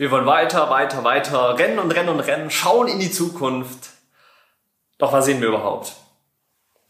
[0.00, 3.90] Wir wollen weiter, weiter, weiter rennen und rennen und rennen, schauen in die Zukunft.
[4.96, 5.92] Doch was sehen wir überhaupt?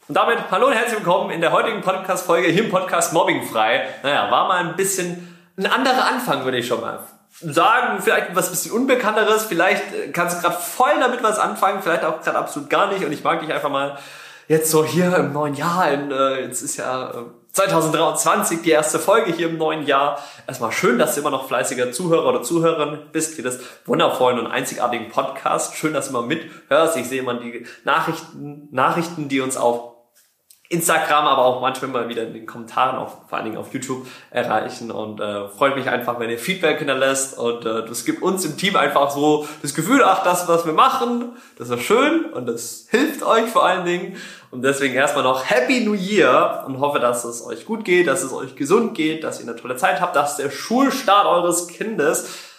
[0.07, 3.85] Und damit hallo und herzlich willkommen in der heutigen Podcast-Folge hier im Podcast Mobbingfrei.
[4.05, 7.01] Naja, war mal ein bisschen ein anderer Anfang, würde ich schon mal
[7.33, 8.01] sagen.
[8.01, 12.39] Vielleicht was bisschen Unbekannteres, vielleicht kannst du gerade voll damit was anfangen, vielleicht auch gerade
[12.39, 13.05] absolut gar nicht.
[13.05, 13.99] Und ich mag dich einfach mal
[14.47, 18.99] jetzt so hier im neuen Jahr, in, äh, jetzt ist ja äh, 2023, die erste
[18.99, 20.23] Folge hier im neuen Jahr.
[20.47, 24.47] Erstmal schön, dass du immer noch fleißiger Zuhörer oder Zuhörerin bist für das wundervollen und
[24.47, 25.77] einzigartigen Podcast.
[25.77, 26.97] Schön, dass du immer mithörst.
[26.97, 29.90] Ich sehe immer die Nachrichten, Nachrichten, die uns auf
[30.71, 34.07] Instagram, aber auch manchmal mal wieder in den Kommentaren, auf, vor allen Dingen auf YouTube
[34.31, 34.93] erreichen.
[34.93, 38.57] Und äh, freut mich einfach, wenn ihr Feedback hinterlässt und äh, das gibt uns im
[38.57, 42.87] Team einfach so das Gefühl, ach, das, was wir machen, das ist schön und das
[42.89, 44.17] hilft euch vor allen Dingen.
[44.53, 48.23] Und deswegen erstmal noch Happy New Year und hoffe, dass es euch gut geht, dass
[48.23, 52.50] es euch gesund geht, dass ihr eine tolle Zeit habt, dass der Schulstart eures Kindes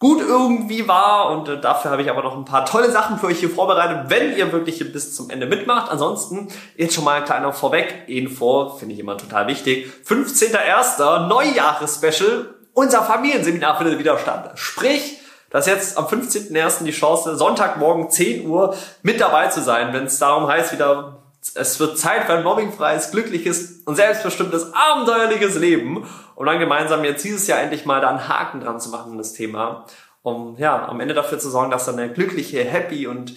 [0.00, 3.26] gut irgendwie war und äh, dafür habe ich aber noch ein paar tolle Sachen für
[3.26, 5.90] euch hier vorbereitet, wenn ihr wirklich hier bis zum Ende mitmacht.
[5.90, 9.92] Ansonsten jetzt schon mal ein kleiner Vorweg-Info, finde ich immer total wichtig.
[10.06, 11.28] 15.01.
[11.28, 14.52] Neujahres-Special, unser Familienseminar findet wieder statt.
[14.54, 15.18] Sprich,
[15.50, 16.84] dass jetzt am 15.01.
[16.84, 21.19] die Chance, Sonntagmorgen 10 Uhr mit dabei zu sein, wenn es darum heißt, wieder
[21.54, 27.24] es wird Zeit für ein mobbingfreies, glückliches und selbstbestimmtes, abenteuerliches Leben, um dann gemeinsam jetzt
[27.24, 29.86] dieses Jahr endlich mal da einen Haken dran zu machen, das Thema,
[30.22, 33.34] um ja am Ende dafür zu sorgen, dass da eine glückliche, happy und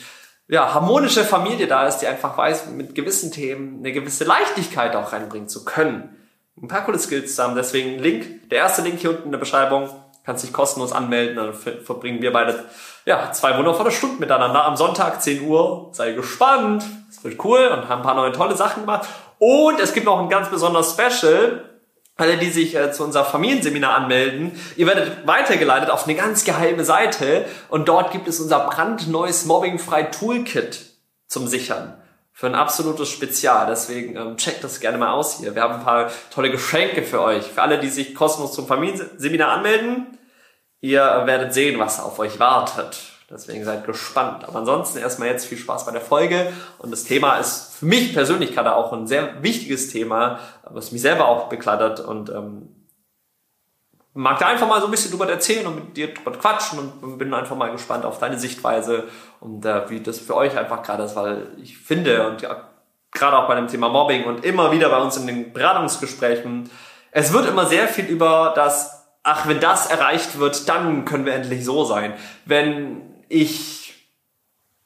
[0.49, 5.13] ja, harmonische Familie da ist, die einfach weiß, mit gewissen Themen eine gewisse Leichtigkeit auch
[5.13, 6.17] reinbringen zu können.
[6.61, 7.55] Ein paar coole Skills zusammen.
[7.55, 9.89] Deswegen Link, der erste Link hier unten in der Beschreibung,
[10.25, 12.65] kannst dich kostenlos anmelden, dann verbringen wir beide
[13.05, 15.89] ja, zwei wundervolle Stunden miteinander am Sonntag, 10 Uhr.
[15.93, 16.83] Sei gespannt
[17.23, 19.07] wird cool und haben ein paar neue tolle Sachen gemacht.
[19.39, 21.69] Und es gibt noch ein ganz besonderes Special.
[22.15, 26.85] Alle, die sich äh, zu unser Familienseminar anmelden, ihr werdet weitergeleitet auf eine ganz geheime
[26.85, 30.79] Seite und dort gibt es unser brandneues Mobbingfrei Toolkit
[31.27, 31.97] zum Sichern
[32.33, 33.67] für ein absolutes Spezial.
[33.67, 35.55] Deswegen ähm, checkt das gerne mal aus hier.
[35.55, 37.45] Wir haben ein paar tolle Geschenke für euch.
[37.45, 40.17] Für alle, die sich kostenlos zum Familienseminar anmelden,
[40.81, 43.12] ihr werdet sehen, was auf euch wartet.
[43.33, 44.47] Deswegen seid gespannt.
[44.47, 46.53] Aber ansonsten erstmal jetzt viel Spaß bei der Folge.
[46.77, 51.01] Und das Thema ist für mich persönlich gerade auch ein sehr wichtiges Thema, was mich
[51.01, 52.69] selber auch bekleidert und ähm,
[54.13, 57.17] mag da einfach mal so ein bisschen drüber erzählen und mit dir drüber quatschen und
[57.17, 59.05] bin einfach mal gespannt auf deine Sichtweise
[59.39, 62.69] und äh, wie das für euch einfach gerade ist, weil ich finde und ja,
[63.11, 66.69] gerade auch bei dem Thema Mobbing und immer wieder bei uns in den Beratungsgesprächen,
[67.11, 71.33] es wird immer sehr viel über das, ach, wenn das erreicht wird, dann können wir
[71.33, 72.13] endlich so sein.
[72.45, 73.93] Wenn ich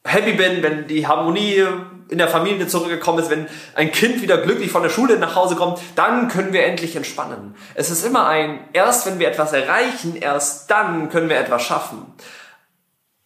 [0.03, 1.65] happy bin, wenn die Harmonie
[2.09, 5.55] in der Familie zurückgekommen ist, wenn ein Kind wieder glücklich von der Schule nach Hause
[5.55, 7.55] kommt, dann können wir endlich entspannen.
[7.75, 12.05] Es ist immer ein, erst wenn wir etwas erreichen, erst dann können wir etwas schaffen.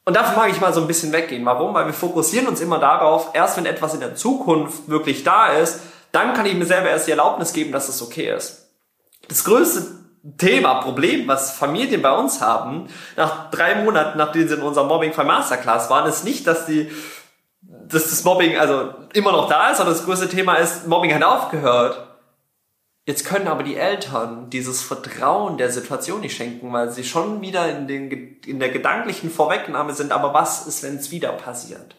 [0.04, 1.46] Und dafür mag ich mal so ein bisschen weggehen.
[1.46, 1.76] Warum?
[1.76, 5.80] Weil wir fokussieren uns immer darauf, erst wenn etwas in der Zukunft wirklich da ist,
[6.12, 8.70] dann kann ich mir selber erst die Erlaubnis geben, dass es okay ist.
[9.28, 10.01] Das größte
[10.38, 15.26] Thema, Problem, was Familien bei uns haben, nach drei Monaten, nachdem sie in unserer Mobbing-Fall
[15.26, 16.92] Masterclass waren, ist nicht, dass die,
[17.62, 21.24] dass das Mobbing also immer noch da ist, sondern das größte Thema ist, Mobbing hat
[21.24, 22.08] aufgehört.
[23.08, 27.68] Jetzt können aber die Eltern dieses Vertrauen der Situation nicht schenken, weil sie schon wieder
[27.76, 31.96] in, den, in der gedanklichen Vorwegnahme sind, aber was ist, wenn es wieder passiert?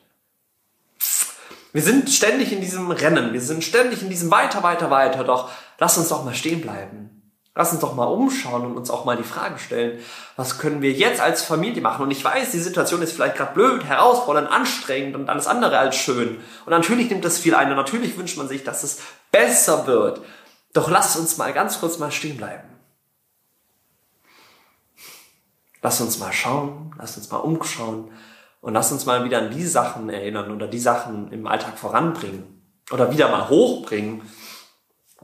[1.73, 5.51] Wir sind ständig in diesem Rennen, wir sind ständig in diesem weiter, weiter, weiter, doch
[5.79, 7.22] lass uns doch mal stehen bleiben.
[7.55, 10.01] Lass uns doch mal umschauen und uns auch mal die Frage stellen,
[10.37, 12.03] was können wir jetzt als Familie machen?
[12.03, 15.97] Und ich weiß, die Situation ist vielleicht gerade blöd, herausfordernd, anstrengend und alles andere als
[15.97, 16.41] schön.
[16.65, 20.23] Und natürlich nimmt das viel ein und natürlich wünscht man sich, dass es besser wird.
[20.73, 22.69] Doch lasst uns mal ganz kurz mal stehen bleiben.
[25.83, 28.11] Lass uns mal schauen, lass uns mal umschauen
[28.63, 32.63] und lass uns mal wieder an die Sachen erinnern oder die Sachen im Alltag voranbringen
[32.91, 34.23] oder wieder mal hochbringen,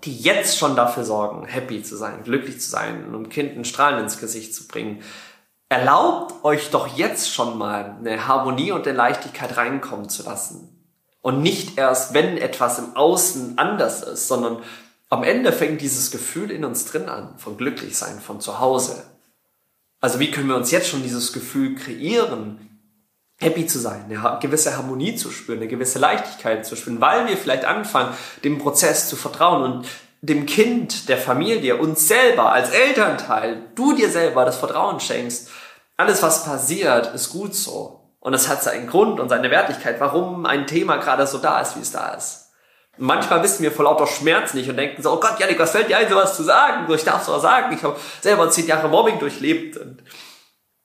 [0.04, 3.64] die jetzt schon dafür sorgen, happy zu sein, glücklich zu sein und um Kind ein
[3.64, 5.02] Strahlen ins Gesicht zu bringen.
[5.68, 10.74] Erlaubt euch doch jetzt schon mal eine Harmonie und eine Leichtigkeit reinkommen zu lassen.
[11.20, 14.62] Und nicht erst, wenn etwas im Außen anders ist, sondern
[15.10, 19.04] am Ende fängt dieses Gefühl in uns drin an, von glücklich sein, von zu Hause.
[20.00, 22.67] Also wie können wir uns jetzt schon dieses Gefühl kreieren,
[23.38, 27.36] happy zu sein, eine gewisse Harmonie zu spüren, eine gewisse Leichtigkeit zu spüren, weil wir
[27.36, 28.14] vielleicht anfangen,
[28.44, 29.88] dem Prozess zu vertrauen und
[30.20, 35.48] dem Kind, der Familie, uns selber als Elternteil, du dir selber das Vertrauen schenkst.
[35.96, 38.00] Alles, was passiert, ist gut so.
[38.20, 41.76] Und es hat seinen Grund und seine Wertigkeit, warum ein Thema gerade so da ist,
[41.76, 42.50] wie es da ist.
[42.98, 45.70] Und manchmal wissen wir vor lauter Schmerz nicht und denken so, oh Gott, Janik, was
[45.70, 46.86] fällt dir ein, sowas zu sagen?
[46.88, 47.72] So, ich darf sowas sagen.
[47.72, 49.76] Ich habe selber zehn Jahre Mobbing durchlebt.
[49.76, 50.02] Und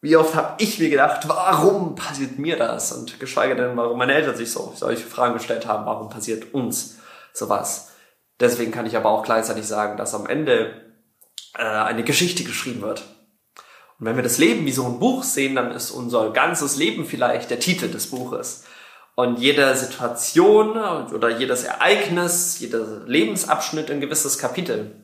[0.04, 2.92] Wie oft habe ich mir gedacht, warum passiert mir das?
[2.92, 6.98] Und geschweige denn, warum meine Eltern sich so solche Fragen gestellt haben, warum passiert uns
[7.32, 7.94] sowas?
[8.38, 10.74] Deswegen kann ich aber auch gleichzeitig sagen, dass am Ende
[11.58, 13.04] äh, eine Geschichte geschrieben wird.
[13.98, 17.06] Und wenn wir das Leben wie so ein Buch sehen, dann ist unser ganzes Leben
[17.06, 18.66] vielleicht der Titel des Buches.
[19.16, 20.72] Und jede Situation
[21.14, 25.02] oder jedes Ereignis, jeder Lebensabschnitt ein gewisses Kapitel.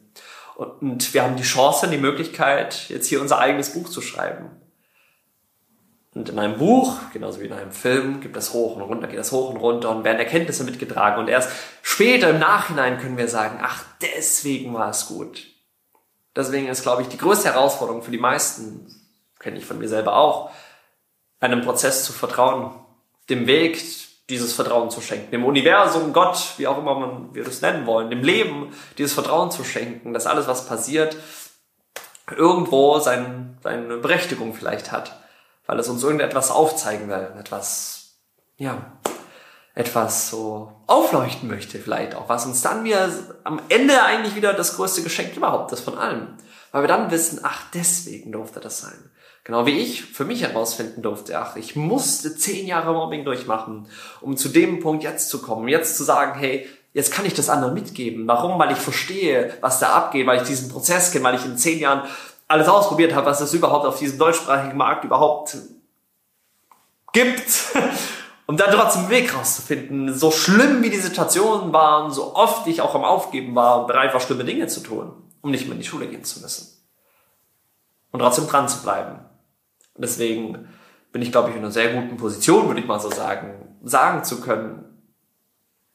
[0.57, 4.59] Und wir haben die Chance, die Möglichkeit, jetzt hier unser eigenes Buch zu schreiben.
[6.15, 9.19] Und in einem Buch, genauso wie in einem Film, gibt es hoch und runter, geht
[9.19, 11.19] es hoch und runter und werden Erkenntnisse mitgetragen.
[11.19, 11.51] Und erst
[11.83, 15.45] später im Nachhinein können wir sagen, ach, deswegen war es gut.
[16.35, 18.87] Deswegen ist, glaube ich, die größte Herausforderung für die meisten,
[19.39, 20.51] kenne ich von mir selber auch,
[21.39, 22.71] einem Prozess zu vertrauen,
[23.29, 23.79] dem Weg
[24.29, 28.09] dieses Vertrauen zu schenken, dem Universum, Gott, wie auch immer man wir das nennen wollen,
[28.09, 31.15] dem Leben dieses Vertrauen zu schenken, dass alles, was passiert,
[32.35, 35.19] irgendwo sein, seine Berechtigung vielleicht hat,
[35.69, 38.15] weil es uns irgendetwas aufzeigen will, etwas,
[38.57, 38.91] ja,
[39.75, 43.07] etwas so aufleuchten möchte vielleicht auch, was uns dann wieder
[43.43, 46.29] am Ende eigentlich wieder das größte Geschenk überhaupt ist von allem.
[46.71, 49.11] Weil wir dann wissen, ach, deswegen durfte das sein.
[49.43, 53.85] Genau wie ich für mich herausfinden durfte, ach, ich musste zehn Jahre Mobbing durchmachen,
[54.21, 57.49] um zu dem Punkt jetzt zu kommen, jetzt zu sagen, hey, jetzt kann ich das
[57.49, 58.27] anderen mitgeben.
[58.27, 58.57] Warum?
[58.57, 61.77] Weil ich verstehe, was da abgeht, weil ich diesen Prozess kenne, weil ich in zehn
[61.77, 62.09] Jahren
[62.49, 65.57] alles ausprobiert habe, was es überhaupt auf diesem deutschsprachigen Markt überhaupt
[67.13, 67.49] gibt.
[68.49, 70.11] um dann trotzdem einen Weg rauszufinden.
[70.11, 74.19] So schlimm wie die Situationen waren, so oft ich auch am Aufgeben war bereit war,
[74.19, 75.11] schlimme Dinge zu tun,
[75.41, 76.83] um nicht mehr in die Schule gehen zu müssen.
[78.11, 79.19] Und trotzdem dran zu bleiben.
[79.93, 80.67] Und deswegen
[81.11, 84.23] bin ich, glaube ich, in einer sehr guten Position, würde ich mal so sagen, sagen
[84.23, 84.83] zu können,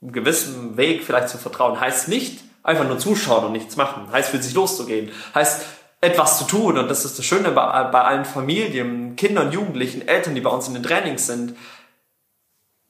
[0.00, 1.80] einen gewissen Weg vielleicht zu vertrauen.
[1.80, 4.12] Heißt nicht einfach nur zuschauen und nichts machen.
[4.12, 5.10] Heißt für sich loszugehen.
[5.34, 5.66] Heißt
[6.04, 6.78] etwas zu tun.
[6.78, 10.68] Und das ist das Schöne bei, bei allen Familien, Kindern, Jugendlichen, Eltern, die bei uns
[10.68, 11.56] in den Trainings sind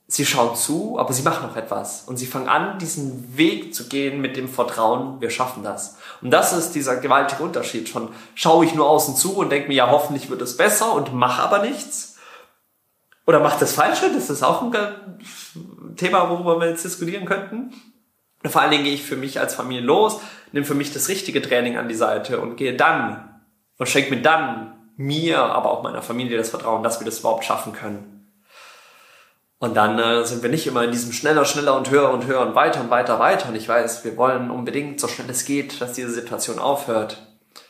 [0.06, 2.04] sie schauen zu, aber sie machen auch etwas.
[2.04, 5.96] Und sie fangen an, diesen Weg zu gehen mit dem Vertrauen, wir schaffen das.
[6.20, 7.88] Und das ist dieser gewaltige Unterschied.
[7.88, 11.14] Schon schaue ich nur außen zu und denke mir, ja, hoffentlich wird es besser und
[11.14, 12.16] mache aber nichts.
[13.26, 14.12] Oder macht das Falsche?
[14.12, 17.72] Das ist auch ein Thema, worüber wir jetzt diskutieren könnten.
[18.44, 20.20] Und vor allen Dingen gehe ich für mich als Familie los,
[20.52, 23.40] nehme für mich das richtige Training an die Seite und gehe dann
[23.78, 27.44] und schenke mir dann mir, aber auch meiner Familie das Vertrauen, dass wir das überhaupt
[27.44, 28.30] schaffen können.
[29.58, 32.42] Und dann äh, sind wir nicht immer in diesem schneller, schneller und höher und höher
[32.42, 33.48] und weiter und weiter, weiter.
[33.48, 37.26] Und ich weiß, wir wollen unbedingt, so schnell es geht, dass diese Situation aufhört.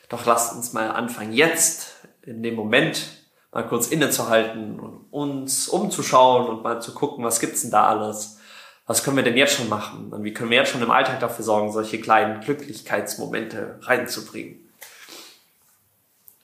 [0.08, 1.92] Doch lasst uns mal anfangen, jetzt,
[2.22, 3.06] in dem Moment,
[3.52, 8.40] mal kurz innezuhalten und uns umzuschauen und mal zu gucken, was gibt's denn da alles?
[8.86, 10.12] Was können wir denn jetzt schon machen?
[10.12, 14.68] Und wie können wir jetzt schon im Alltag dafür sorgen, solche kleinen Glücklichkeitsmomente reinzubringen?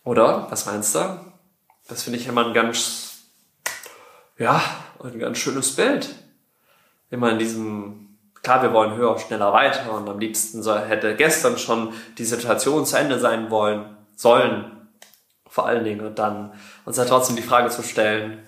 [0.04, 0.46] Oder?
[0.50, 1.20] Was meinst du?
[1.88, 3.24] Das finde ich immer ein ganz,
[4.38, 4.62] ja,
[5.02, 6.14] ein ganz schönes Bild.
[7.10, 11.58] Immer in diesem, klar, wir wollen höher, schneller, weiter und am liebsten so, hätte gestern
[11.58, 14.88] schon die Situation zu Ende sein wollen, sollen,
[15.46, 16.54] vor allen Dingen, und dann
[16.86, 18.46] uns ja trotzdem die Frage zu stellen,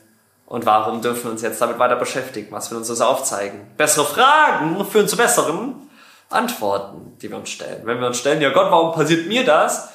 [0.52, 2.52] und warum dürfen wir uns jetzt damit weiter beschäftigen?
[2.52, 3.58] Was will uns das aufzeigen?
[3.78, 5.88] Bessere Fragen führen zu besseren
[6.28, 7.81] Antworten, die wir uns stellen.
[7.87, 9.88] Wenn wir uns stellen, ja Gott, warum passiert mir das?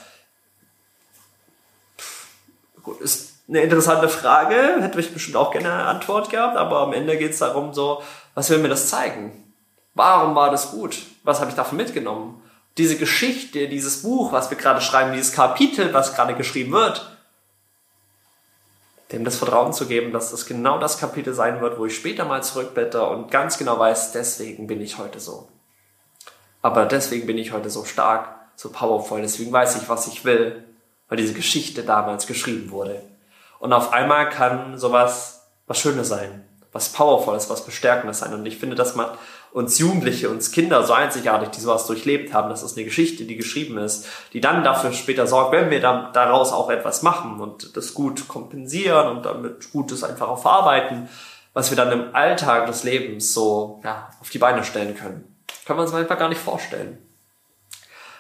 [2.82, 6.94] Gut, ist eine interessante Frage, hätte ich bestimmt auch gerne eine Antwort gehabt, aber am
[6.94, 8.02] Ende geht es darum, so,
[8.34, 9.54] was will mir das zeigen?
[9.94, 10.98] Warum war das gut?
[11.22, 12.42] Was habe ich davon mitgenommen?
[12.80, 17.17] Diese Geschichte, dieses Buch, was wir gerade schreiben, dieses Kapitel, was gerade geschrieben wird,
[19.12, 22.26] dem das Vertrauen zu geben, dass das genau das Kapitel sein wird, wo ich später
[22.26, 25.48] mal zurückblätter und ganz genau weiß, deswegen bin ich heute so.
[26.62, 30.64] Aber deswegen bin ich heute so stark, so powerful, deswegen weiß ich, was ich will,
[31.08, 33.02] weil diese Geschichte damals geschrieben wurde.
[33.60, 38.34] Und auf einmal kann sowas was Schönes sein, was Powervolles, was Bestärkendes sein.
[38.34, 39.18] Und ich finde, das macht
[39.58, 42.50] uns Jugendliche, uns Kinder so einzigartig, die sowas durchlebt haben.
[42.50, 46.14] Das ist eine Geschichte, die geschrieben ist, die dann dafür später sorgt, wenn wir dann
[46.14, 51.10] daraus auch etwas machen und das gut kompensieren und damit Gutes einfach auch verarbeiten,
[51.54, 55.36] was wir dann im Alltag des Lebens so ja, auf die Beine stellen können.
[55.66, 57.00] Können wir uns einfach gar nicht vorstellen.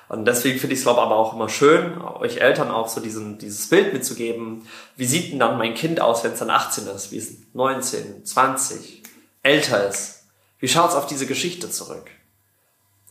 [0.09, 3.37] Und deswegen finde ich es, glaube aber auch immer schön, euch Eltern auch so diesen,
[3.37, 4.67] dieses Bild mitzugeben.
[4.95, 8.25] Wie sieht denn dann mein Kind aus, wenn es dann 18 ist, wie es 19,
[8.25, 9.03] 20,
[9.43, 10.16] älter ist?
[10.59, 12.09] Wie schaut es auf diese Geschichte zurück?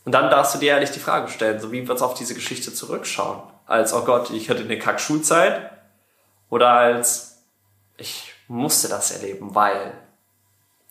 [0.04, 2.34] Und dann darfst du dir ehrlich die Frage stellen, so wie wird es auf diese
[2.34, 3.42] Geschichte zurückschauen?
[3.66, 5.70] Als, oh Gott, ich hatte eine Kack-Schulzeit?
[6.48, 7.42] Oder als,
[7.96, 9.92] ich musste das erleben, weil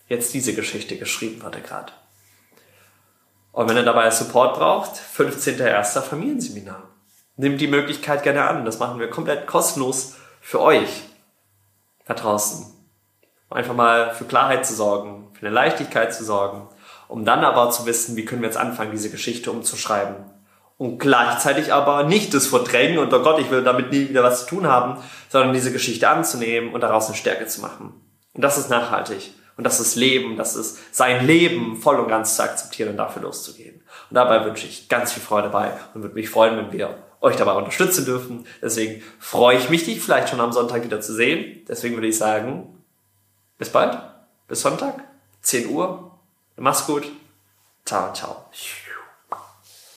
[0.09, 1.93] jetzt diese Geschichte geschrieben wurde gerade.
[3.53, 6.01] Und wenn ihr dabei Support braucht, 15.01.
[6.01, 6.83] Familienseminar.
[7.37, 8.65] Nehmt die Möglichkeit gerne an.
[8.65, 11.03] Das machen wir komplett kostenlos für euch.
[12.05, 12.74] da draußen.
[13.49, 16.67] Um einfach mal für Klarheit zu sorgen, für eine Leichtigkeit zu sorgen,
[17.07, 20.15] um dann aber zu wissen, wie können wir jetzt anfangen, diese Geschichte umzuschreiben.
[20.77, 24.41] Und gleichzeitig aber nicht das verdrängen und oh Gott, ich will damit nie wieder was
[24.41, 27.93] zu tun haben, sondern diese Geschichte anzunehmen und daraus eine Stärke zu machen.
[28.33, 29.33] Und das ist nachhaltig.
[29.57, 33.21] Und das ist Leben, das ist sein Leben voll und ganz zu akzeptieren und dafür
[33.21, 33.75] loszugehen.
[34.09, 37.37] Und dabei wünsche ich ganz viel Freude dabei und würde mich freuen, wenn wir euch
[37.37, 38.45] dabei unterstützen dürfen.
[38.61, 41.63] Deswegen freue ich mich, dich vielleicht schon am Sonntag wieder zu sehen.
[41.69, 42.74] Deswegen würde ich sagen,
[43.57, 43.97] bis bald,
[44.47, 45.03] bis Sonntag,
[45.41, 46.11] 10 Uhr.
[46.57, 47.11] Mach's gut.
[47.85, 48.49] Ciao, ciao.